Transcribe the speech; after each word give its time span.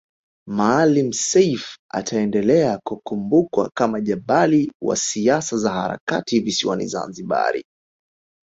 Maalim 0.47 1.11
Self 1.13 1.75
ataendelea 1.91 2.79
kukumbukwa 2.85 3.69
kama 3.73 4.01
jabali 4.01 4.71
wa 4.83 4.95
siasa 4.95 5.57
za 5.57 5.71
harakati 5.71 6.39
visiwani 6.39 6.87
Zanzibari 6.87 7.63